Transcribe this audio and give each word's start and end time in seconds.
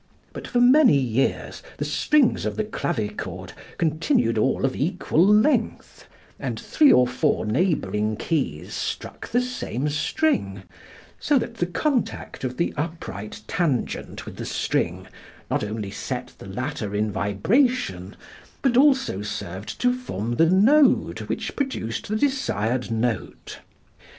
But 0.33 0.47
for 0.47 0.59
many 0.59 0.97
years 0.97 1.61
the 1.77 1.85
strings 1.85 2.43
of 2.47 2.55
the 2.55 2.63
clavichord 2.63 3.53
continued 3.77 4.35
all 4.35 4.65
of 4.65 4.75
equal 4.75 5.23
length, 5.23 6.07
and 6.39 6.59
three 6.59 6.91
or 6.91 7.05
four 7.05 7.45
neighboring 7.45 8.15
keys 8.17 8.73
struck 8.73 9.27
the 9.29 9.43
same 9.43 9.87
string, 9.89 10.63
so 11.19 11.37
that 11.37 11.57
the 11.57 11.67
contact 11.67 12.43
of 12.43 12.57
the 12.57 12.73
upright 12.75 13.41
tangent 13.45 14.25
with 14.25 14.37
the 14.37 14.45
string 14.47 15.07
not 15.51 15.63
only 15.63 15.91
set 15.91 16.33
the 16.39 16.47
latter 16.47 16.95
in 16.95 17.11
vibration 17.11 18.15
but 18.63 18.75
also 18.75 19.21
served 19.21 19.79
to 19.81 19.93
form 19.93 20.37
the 20.37 20.49
node 20.49 21.19
which 21.29 21.55
produced 21.55 22.07
the 22.07 22.15
desired 22.15 22.89
note. 22.89 23.59